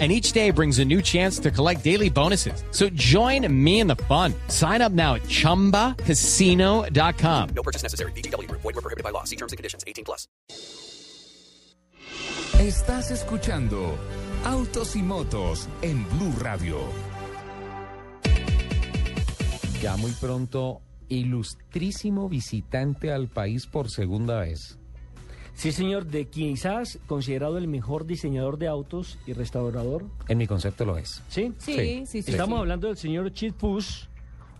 [0.00, 2.64] and each day brings a new chance to collect daily bonuses.
[2.72, 4.34] So join me in the fun.
[4.48, 7.48] Sign up now at ChumbaCasino.com.
[7.54, 8.10] No purchase necessary.
[8.12, 8.50] BGW.
[8.50, 9.22] Void were prohibited by law.
[9.22, 9.84] See terms and conditions.
[9.86, 10.26] 18 plus.
[12.58, 13.98] Estás escuchando
[14.44, 16.78] Autos y Motos en Blue Radio.
[19.82, 24.78] Ya muy pronto, ilustrísimo visitante al país por segunda vez.
[25.54, 30.04] Sí, señor, de quizás considerado el mejor diseñador de autos y restaurador.
[30.28, 31.22] En mi concepto lo es.
[31.28, 31.52] ¿Sí?
[31.58, 32.30] Sí, sí, sí.
[32.32, 32.60] Estamos sí.
[32.60, 34.08] hablando del señor Chit Fuss,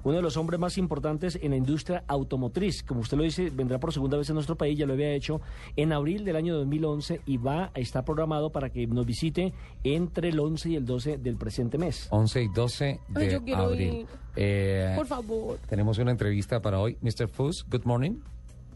[0.05, 2.83] uno de los hombres más importantes en la industria automotriz.
[2.85, 5.41] Como usted lo dice, vendrá por segunda vez a nuestro país, ya lo había hecho
[5.77, 9.52] en abril del año 2011 y va a estar programado para que nos visite
[9.83, 12.07] entre el 11 y el 12 del presente mes.
[12.11, 13.93] 11 y 12 de Ay, yo quiero abril.
[13.95, 14.07] ir.
[14.37, 15.59] Eh, Por favor.
[15.68, 16.96] Tenemos una entrevista para hoy.
[17.01, 17.29] Mr.
[17.29, 18.16] Fuss, good morning.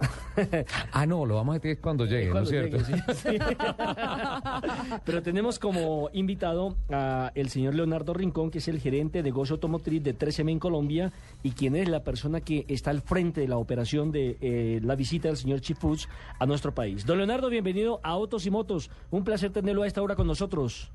[0.93, 2.79] ah, no, lo vamos a decir cuando llegue, ¿no es cierto?
[2.79, 3.39] llegue, sí.
[5.05, 9.55] Pero tenemos como invitado a el señor Leonardo Rincón, que es el gerente de negocio
[9.55, 13.49] automotriz de 13M en Colombia y quien es la persona que está al frente de
[13.49, 17.05] la operación de eh, la visita del señor Chifuz a nuestro país.
[17.05, 18.91] Don Leonardo, bienvenido a Autos y Motos.
[19.11, 20.91] Un placer tenerlo a esta hora con nosotros.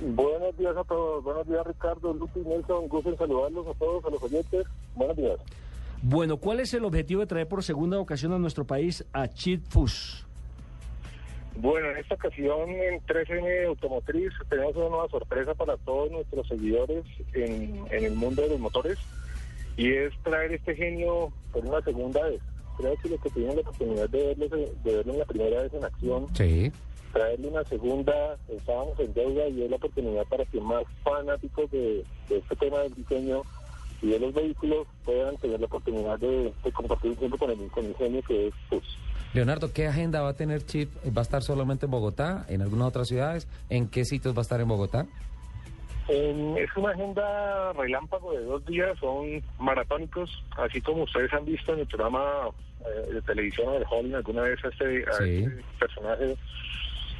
[0.00, 1.22] Buenos días a todos.
[1.22, 2.88] Buenos días, Ricardo, Lupi, Nelson.
[2.88, 4.66] Gusto en saludarlos a todos, a los oyentes.
[4.94, 5.38] Buenos días.
[6.02, 10.24] Bueno, ¿cuál es el objetivo de traer por segunda ocasión a nuestro país a Chifuz?
[11.56, 17.04] Bueno, en esta ocasión en 13M Automotriz tenemos una nueva sorpresa para todos nuestros seguidores
[17.34, 18.98] en, en el mundo de los motores
[19.76, 22.40] y es traer este genio por una segunda vez.
[22.78, 25.74] Creo que los que tuvieron la oportunidad de verlo, de verlo en la primera vez
[25.74, 26.72] en acción, Sí.
[27.12, 32.04] traerle una segunda, estábamos en deuda y es la oportunidad para que más fanáticos de,
[32.30, 33.42] de este tema del diseño
[34.02, 37.58] y de los vehículos puedan tener la oportunidad de, de compartir un tiempo con el,
[37.70, 38.82] con el genio que es pues.
[39.34, 40.90] Leonardo, ¿qué agenda va a tener Chip?
[41.16, 42.44] ¿Va a estar solamente en Bogotá?
[42.48, 43.46] ¿En algunas otras ciudades?
[43.68, 45.06] ¿En qué sitios va a estar en Bogotá?
[46.08, 51.72] Eh, es una agenda relámpago de dos días, son maratónicos, así como ustedes han visto
[51.72, 52.48] en el programa
[52.80, 55.44] eh, de televisión de Hollywood alguna vez a este, a Sí.
[55.44, 56.36] este personaje.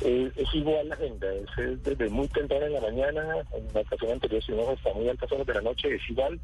[0.02, 3.80] Eh, es igual la agenda, es, es desde muy temprano en la mañana, en la
[3.82, 6.40] ocasión anterior estuvimos hasta muy altas horas de la noche, es igual.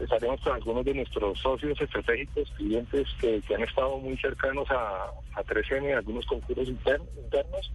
[0.00, 5.44] Estaremos con algunos de nuestros socios estratégicos, clientes que, han estado muy cercanos a, a
[5.44, 7.70] 3M, algunos concursos intern- internos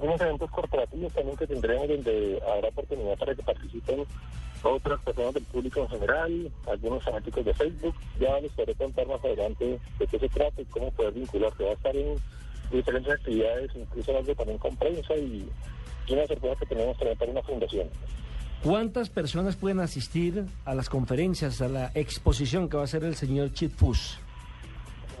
[0.00, 4.04] unos eventos corporativos también que tendremos donde habrá oportunidad para que participen
[4.62, 7.94] otras personas del público en general, algunos fanáticos de Facebook.
[8.20, 11.64] Ya les podré contar más adelante de qué se trata y cómo poder vincularse.
[11.64, 12.16] Va a estar en
[12.70, 15.48] diferentes actividades, incluso algo también con prensa y,
[16.06, 17.88] y una sorpresa que tenemos también para una fundación.
[18.62, 23.14] ¿Cuántas personas pueden asistir a las conferencias, a la exposición que va a hacer el
[23.14, 24.18] señor Chifuz?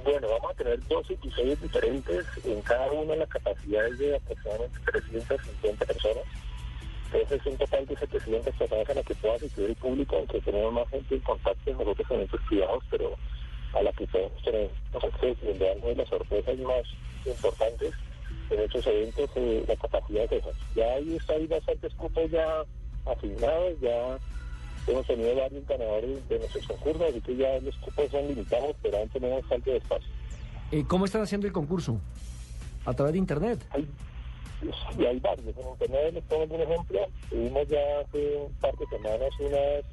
[0.02, 2.26] Bueno, vamos a tener dos episodios diferentes.
[2.44, 6.24] En cada uno la capacidad es de aproximadamente 350 personas.
[7.12, 10.40] Entonces es un total de 700 personas a las que pueda asistir el público, aunque
[10.40, 13.14] tenemos más gente en contacto nosotros con eventos privados, pero
[13.72, 16.82] a la que podemos tener acceso y damos las sorpresas más
[17.24, 17.94] importantes
[18.50, 20.50] en estos eventos, eh, la capacidad esa.
[20.74, 22.64] Ya ahí está, hay bastantes cupos ya
[23.08, 24.18] asignados, ya
[24.86, 28.98] hemos tenido varios ganadores de nuestros concursos, así que ya los cupos son limitados, pero
[28.98, 30.08] aún tenemos bastante espacio.
[30.72, 32.00] Eh, ¿Cómo están haciendo el concurso?
[32.84, 33.64] A través de Internet.
[33.70, 33.88] Hay,
[34.98, 35.56] y hay varios.
[35.56, 37.00] En Internet les pongo un ejemplo.
[37.30, 39.84] Tuvimos ya hace un par de semanas unas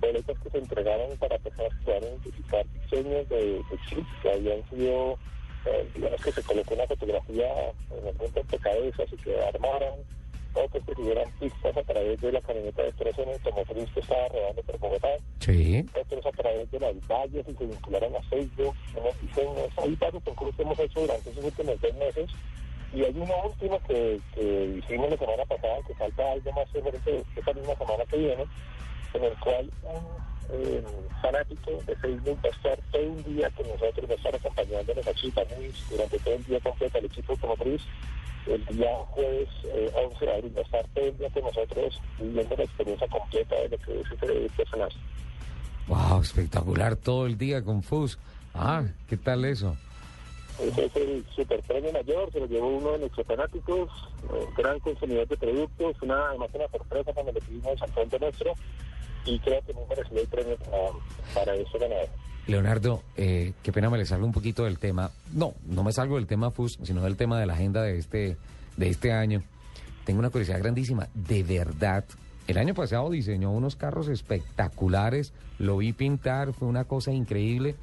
[0.00, 4.68] boletas que se entregaron para personas que puedan identificar diseños de, de chips que habían
[4.70, 5.18] sido,
[5.66, 9.94] eh, digamos que se colocó una fotografía en el punto de cabezas y que armaran
[10.54, 14.28] otros que tuvieran pistas a través de la camioneta de tres en automotriz que estaba
[14.28, 15.08] rodando por Bogotá
[15.40, 15.84] Sí.
[16.00, 19.68] otros a través de las vallas y se vincularon a Facebook, unos diseños.
[19.76, 22.30] Hay varios concursos que hemos hecho durante esos últimos dos meses.
[22.94, 27.24] Y hay uno último que, que hicimos la semana pasada, que falta algo más referente
[27.34, 28.46] esta misma semana que viene,
[29.14, 30.84] en el cual un eh,
[31.20, 35.06] fanático de Facebook va a estar todo un día con nosotros, va a estar acompañándonos
[35.08, 37.82] aquí también durante todo el día completo al equipo automotriz.
[38.46, 42.00] El día jueves eh, 11 de abril va a estar todo el día con nosotros
[42.20, 44.96] viviendo la experiencia completa de lo que es este personaje.
[45.88, 46.96] Wow, espectacular.
[46.96, 48.18] Todo el día con Fus.
[48.54, 49.76] Ah, ¿qué tal eso?
[50.60, 53.90] Ese es el super premio mayor, se lo llevó uno de nuestros fanáticos,
[54.32, 58.52] eh, gran consumidor de productos, una, además una sorpresa cuando le pedimos al frente nuestro.
[59.26, 60.90] y creo que muy merecido el premio para,
[61.34, 62.08] para este ganador.
[62.46, 65.10] Leonardo, eh, qué pena me le salgo un poquito del tema.
[65.32, 68.36] No, no me salgo del tema FUS, sino del tema de la agenda de este,
[68.76, 69.42] de este año.
[70.04, 71.08] Tengo una curiosidad grandísima.
[71.14, 72.04] De verdad,
[72.46, 77.76] el año pasado diseñó unos carros espectaculares, lo vi pintar, fue una cosa increíble.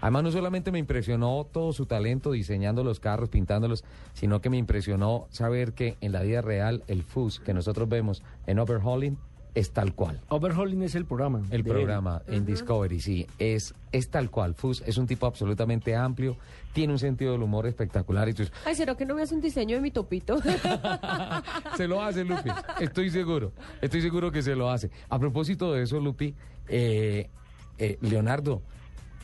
[0.00, 4.58] Además, no solamente me impresionó todo su talento diseñando los carros, pintándolos, sino que me
[4.58, 9.18] impresionó saber que en la vida real el FUS que nosotros vemos en Overhauling
[9.56, 10.20] es tal cual.
[10.28, 11.40] Overhauling es el programa.
[11.50, 11.64] El él.
[11.64, 14.54] programa en Discovery, sí, es, es tal cual.
[14.54, 16.36] Fus es un tipo absolutamente amplio,
[16.74, 19.40] tiene un sentido del humor espectacular y tú, Ay, ¿será que no me hace un
[19.40, 20.38] diseño de mi topito?
[21.76, 22.50] se lo hace Lupi,
[22.80, 24.90] estoy seguro, estoy seguro que se lo hace.
[25.08, 26.34] A propósito de eso, Lupi,
[26.68, 27.30] eh,
[27.78, 28.60] eh, Leonardo,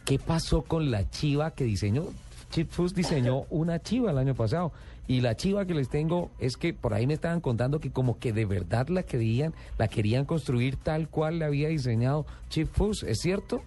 [0.05, 2.05] ¿qué pasó con la chiva que diseñó?
[2.51, 4.73] Chip Fus diseñó una chiva el año pasado.
[5.09, 8.19] Y la chiva que les tengo es que por ahí me estaban contando que como
[8.19, 13.03] que de verdad la querían, la querían construir tal cual la había diseñado Chip Fus,
[13.03, 13.63] ¿es cierto?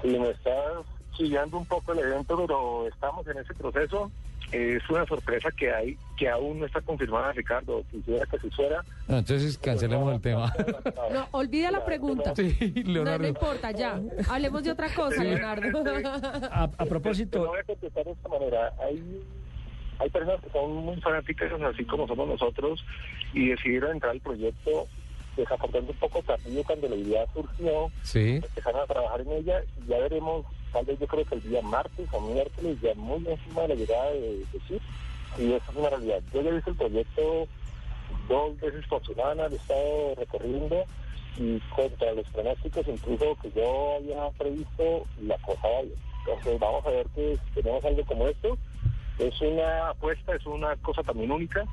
[0.00, 0.52] Sí, me está
[1.12, 4.10] chillando un poco el evento, pero estamos en ese proceso.
[4.52, 7.84] Es una sorpresa que hay, que aún no está confirmada, Ricardo.
[7.90, 8.82] Quisiera que se fuera.
[9.06, 10.52] No, entonces cancelemos el tema.
[11.12, 12.34] No, olvida la pregunta.
[12.34, 14.00] Sí, No, no importa, ya.
[14.28, 15.82] Hablemos de otra cosa, Leonardo.
[16.50, 18.72] A, propósito, voy a contestar de esta manera.
[18.86, 19.22] Hay,
[19.98, 22.84] hay personas que son muy fanáticas, así como somos nosotros,
[23.32, 24.86] y decidieron entrar al proyecto
[25.38, 27.90] desafortunadamente un poco tardío cuando la idea surgió.
[28.02, 31.42] Sí, Empezaron a trabajar en ella y ya veremos, tal vez yo creo que el
[31.42, 34.82] día martes o miércoles, ya muy encima de la llegada de, de CIP,
[35.38, 36.20] y eso es una realidad.
[36.32, 37.48] Yo ya he visto el proyecto
[38.28, 40.84] dos veces por semana, lo he estado recorriendo
[41.38, 45.94] y contra los pronósticos incluso que yo había previsto, la cosa va bien.
[46.26, 48.58] Entonces vamos a ver que tenemos algo como esto.
[49.18, 51.64] Es una apuesta, es una cosa también única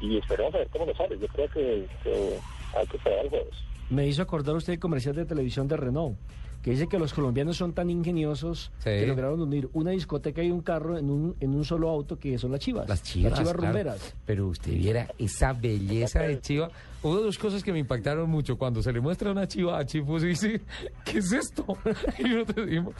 [0.00, 1.18] y esperemos a ver cómo nos sale.
[1.18, 2.38] Yo creo que, que
[2.78, 3.54] hay que esperar el jueves.
[3.90, 6.16] me hizo acordar usted el comercial de televisión de Renault,
[6.64, 8.84] que dice que los colombianos son tan ingeniosos Sí.
[8.84, 12.38] que lograron unir una discoteca y un carro en un, en un solo auto que
[12.38, 12.88] son las chivas.
[12.88, 13.32] las chivas.
[13.32, 13.66] Las chivas claro.
[13.66, 14.14] rumberas.
[14.24, 16.70] Pero usted viera esa belleza de chiva.
[17.02, 18.56] Hubo dos cosas que me impactaron mucho.
[18.56, 20.62] Cuando se le muestra una chiva a Chifus y dice,
[21.04, 21.66] ¿qué es esto?
[22.18, 22.94] Y nosotros decimos,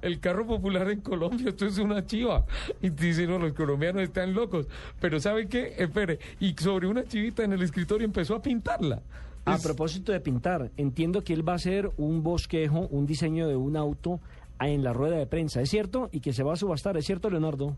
[0.00, 2.46] el carro popular en Colombia, esto es una chiva.
[2.80, 4.66] Y dicen, no, los colombianos están locos.
[4.98, 5.74] Pero ¿sabe qué?
[5.76, 9.02] Espere, y sobre una chivita en el escritorio empezó a pintarla.
[9.44, 13.48] A Es- propósito de pintar, entiendo que él va a hacer un bosquejo, un diseño
[13.48, 14.20] de un auto
[14.60, 16.08] en la rueda de prensa, ¿es cierto?
[16.12, 17.76] Y que se va a subastar, ¿es cierto, Leonardo?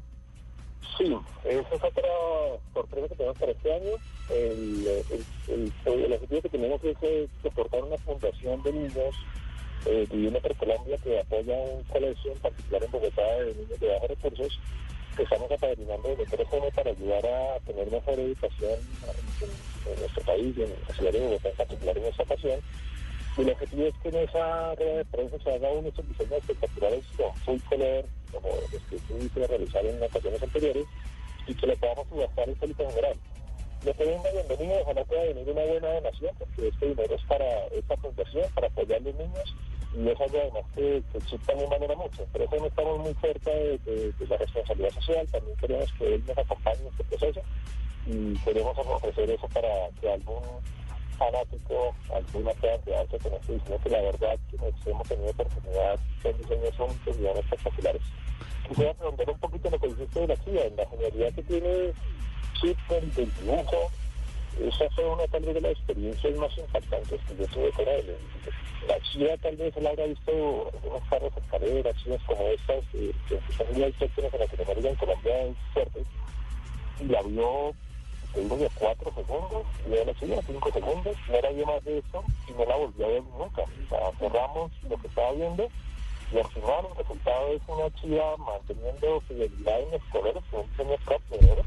[0.99, 1.05] Sí,
[1.44, 2.02] esa es otra
[2.75, 3.90] sorpresa que tenemos para este año.
[4.31, 4.87] El,
[5.49, 9.14] el, el- el objetivo que tenemos es eh, soportar una fundación de niños
[9.87, 13.88] eh, viviendo por Colombia que apoya un colegio en particular en Bogotá de niños de
[13.88, 14.61] bajos recursos
[15.16, 19.50] que estamos apadrinando desde teléfono para ayudar a tener mejor educación en,
[19.87, 22.61] en- nuestro país en la ciudad de Bogotá en particular en esta ocasión.
[23.37, 26.09] Y el objetivo es que en esa rueda de prensa se haga uno de estos
[26.09, 30.87] diseños espectaculares con full color, como los que pudiste realizar en ocasiones anteriores,
[31.47, 33.17] y que le podamos subastar el público general.
[33.85, 37.97] Le pedimos bienvenido, ojalá pueda venir una buena donación, porque este dinero es para esta
[37.99, 39.55] fundación, para apoyar a los niños,
[39.95, 42.25] y es algo además que, que Chip también mucho.
[42.33, 46.39] Por eso no estamos muy cerca de la responsabilidad social, también queremos que él nos
[46.39, 47.41] acompañe en este proceso,
[48.06, 49.69] y queremos ofrecer eso para
[50.01, 50.43] que algún
[51.19, 56.33] fanático, alguna pueda quedarse con este diseño que la verdad que hemos tenido oportunidad de
[56.35, 56.91] diseños son
[57.39, 58.03] espectaculares.
[58.69, 61.93] Quisiera preguntar un poquito lo que dijiste de la CIA, en la genialidad que tiene
[62.61, 63.90] Chip del, dibujo,
[64.61, 68.17] esa fue una tal de las experiencias más impactantes que yo tuve con él.
[68.88, 73.40] La Chía tal vez él habrá visto algunos carros escaleras, chivas como estas, eh, que
[73.57, 76.05] son muy autóctonas en en Colombia es fuerte,
[77.00, 77.75] y la vio
[78.43, 81.99] digo de cuatro segundos, y de la subida cinco segundos, no era yo más de
[81.99, 83.62] eso, y no la volví a ver nunca.
[83.62, 85.69] O sea, cerramos lo que estaba viendo,
[86.33, 91.50] y al final el resultado es una chiva manteniendo fidelidad en los colores, con un
[91.50, 91.62] oro,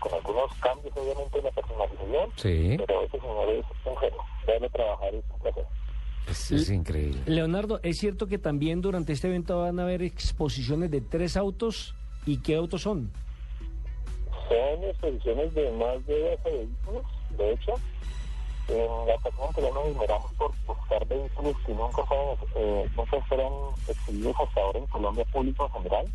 [0.00, 4.18] con algunos cambios obviamente en la personalización, Sí, pero ese señor es un genio.
[4.46, 5.64] Verlo trabajar es un placer.
[6.28, 7.20] es, es increíble.
[7.26, 11.94] Leonardo, ¿es cierto que también durante este evento van a haber exposiciones de tres autos?
[12.26, 13.10] ¿Y qué autos son?
[14.48, 17.04] Son exposiciones de más de 12 vehículos,
[17.36, 17.74] de hecho.
[18.68, 22.02] En la ocasión que ya nos esmeramos por buscar vehículos que nunca
[22.54, 23.52] eh, nunca fueron
[23.88, 26.06] exhibidos hasta ahora en Colombia público en general.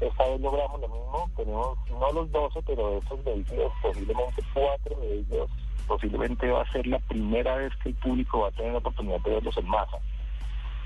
[0.00, 5.00] Esta vez logramos lo mismo, tenemos no los 12, pero de esos vehículos, posiblemente cuatro
[5.00, 5.50] de ellos,
[5.86, 9.20] posiblemente va a ser la primera vez que el público va a tener la oportunidad
[9.20, 9.98] de verlos en masa.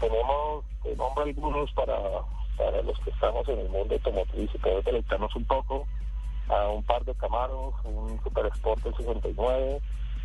[0.00, 1.97] Tenemos, te nombro algunos para,
[2.57, 5.87] para los que estamos en el mundo automotriz y poder deleitarnos un poco,
[6.49, 9.81] a un par de Camaros, un Super Sport del 69,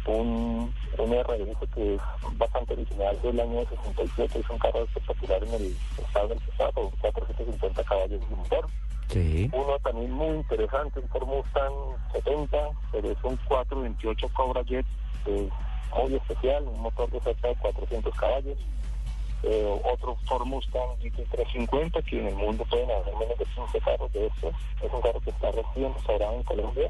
[0.06, 2.02] un, un RS que es
[2.38, 6.90] bastante original del año 67, es un carro espectacular en el estado del estado, con
[6.90, 8.68] 450 caballos de motor.
[9.10, 9.50] Sí.
[9.54, 11.74] Uno también muy interesante, un Ford Mustang
[12.14, 12.58] 70,
[12.92, 14.86] pero es un 428 Cobra Jet,
[15.28, 15.50] eh,
[15.96, 18.58] muy especial, un motor de cerca de 400 caballos.
[19.44, 24.14] Eh, otro Ford Mustang GT350, que en el mundo pueden haber menos de 15 carros
[24.14, 24.56] de estos.
[24.82, 26.90] Es un carro que está recién restaurado en Colombia.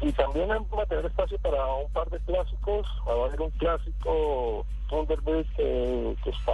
[0.00, 2.86] Y también vamos a tener espacio para un par de clásicos.
[3.06, 6.52] Va a haber un clásico Thunderbird que, está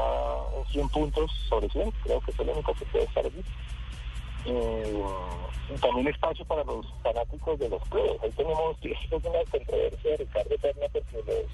[0.59, 1.91] en 100 puntos sobre 100.
[2.03, 3.45] Creo que es el único que puede estar allí.
[4.47, 5.03] Eh,
[5.71, 8.21] y también espacio para los fanáticos de los clubes.
[8.23, 11.47] Ahí tenemos es una controversia de Ricardo Perna porque los,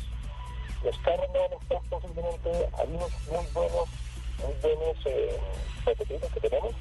[0.84, 3.88] los carros no van a estar posiblemente, hay unos muy buenos,
[4.38, 5.40] muy buenos eh,
[5.84, 6.72] que tenemos,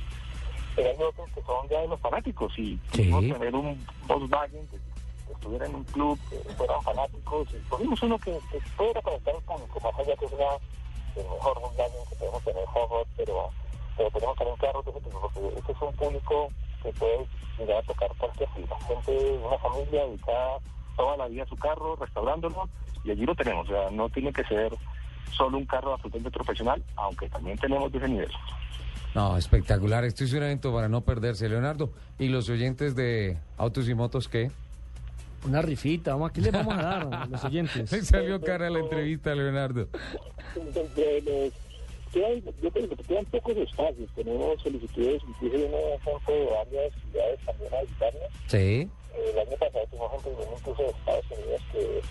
[0.75, 2.79] pero hay otros que son ya de los fanáticos y Sí.
[2.91, 4.77] quisimos tener un Volkswagen que,
[5.27, 9.35] que estuviera en un club, que fueran fanáticos y cogimos uno que, que pudiera conectar
[9.35, 10.45] al público, más allá que es una,
[11.15, 13.49] el mejor Volkswagen que podemos tener, Hot pero
[13.97, 16.47] pero tenemos también carros de ese tipo, porque este es un público
[16.81, 17.27] que puede
[17.57, 18.77] llegar a tocar cualquier fila.
[18.87, 20.57] Gente, una familia dedicada
[20.99, 22.67] toda la vida su carro, restaurándolo,
[23.05, 23.67] y allí lo tenemos.
[23.69, 24.73] O sea, no tiene que ser
[25.31, 28.29] solo un carro absolutamente profesional, aunque también tenemos de ese nivel.
[29.15, 30.03] No, espectacular.
[30.03, 31.91] Esto es un evento para no perderse, Leonardo.
[32.19, 34.51] ¿Y los oyentes de Autos y Motos qué?
[35.45, 37.89] Una rifita, vamos, ¿qué les vamos a dar a los oyentes?
[37.91, 39.87] Le salió cara la entrevista, Leonardo.
[40.95, 41.68] De los-
[42.11, 44.09] quedan, yo creo que quedan pocos espacios.
[44.15, 48.29] Tenemos solicitudes, incluso de una gente de varias ciudades también a visitarnos.
[48.47, 48.89] Sí.
[49.15, 52.01] El año pasado tuvimos que incluso de Estados Unidos que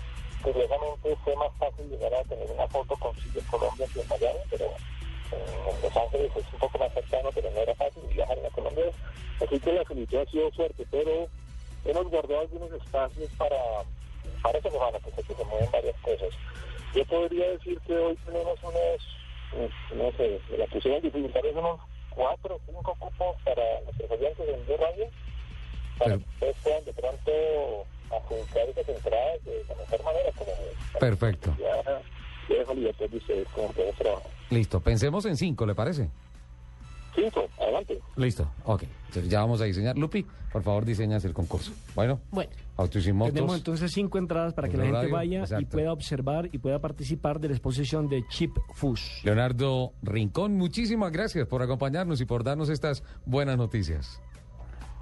[0.43, 4.39] curiosamente fue más fácil llegar a tener una foto con Chile, Colombia que en Miami,
[4.49, 4.65] pero
[5.31, 8.85] en Los Ángeles es un poco más cercano, pero no era fácil viajar a Colombia.
[9.41, 11.27] Así que la solicitud ha sido fuerte, pero
[11.85, 13.57] hemos guardado algunos espacios para,
[14.41, 16.29] para esta semana, que sé que se mueven varias cosas.
[16.93, 18.99] Yo podría decir que hoy tenemos unos, eh,
[19.95, 21.79] no sé, la pusieron difícil, tal vez unos
[22.11, 25.05] cuatro o cinco cupos para nuestros oyentes en Blue Radio
[25.97, 30.51] para Pero- que ustedes puedan de pronto adjudicar esas entradas de la mejor manera como
[30.99, 31.55] Perfecto.
[31.59, 32.01] ya,
[32.49, 33.47] ya libertad de ustedes.
[34.49, 34.79] Listo.
[34.79, 36.09] Pensemos en cinco, ¿le parece?
[37.15, 37.99] Cinco, adelante.
[38.15, 38.47] Listo.
[38.65, 38.83] Ok.
[39.07, 39.97] Entonces ya vamos a diseñar.
[39.97, 41.71] Lupi, por favor, diseñas el concurso.
[41.95, 43.33] Bueno, Bueno, Autos y Motos.
[43.33, 46.79] tenemos entonces cinco entradas para que la gente Radio, vaya y pueda observar y pueda
[46.79, 49.21] participar de la exposición de Chip Fus.
[49.23, 54.21] Leonardo Rincón, muchísimas gracias por acompañarnos y por darnos estas buenas noticias.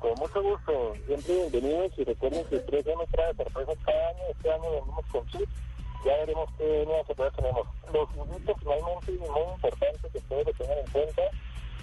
[0.02, 4.20] Con mucho gusto, siempre bienvenidos y recuerden que 13 nos trae sorpresas cada año.
[4.32, 5.50] Este año venimos con chip.
[6.06, 7.68] Ya veremos qué nuevas sorpresas tenemos.
[7.92, 11.22] Los invito finalmente y muy importante que ustedes lo tengan en cuenta.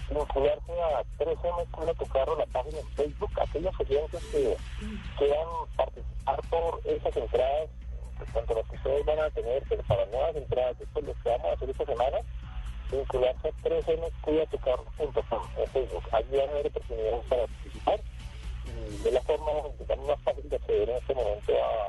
[0.09, 3.31] Vincularse a 13M Cuida tu Carro, la página en Facebook.
[3.39, 4.57] Aquellos oyentes que
[5.17, 7.69] quieran participar por esas entradas,
[8.17, 11.29] pues, tanto las que ustedes van a tener, pero para nuevas entradas, después lo que
[11.29, 12.17] vamos a hacer esta semana,
[12.91, 16.03] vincularse a 13mcuidatucarro.com en Facebook.
[16.11, 17.99] Allí van a haber oportunidades para participar
[18.65, 21.85] y de la forma digamos, más fácil de acceder en este momento a,